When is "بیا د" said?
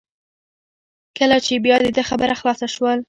1.65-1.87